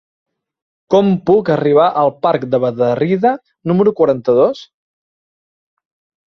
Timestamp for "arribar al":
1.55-2.09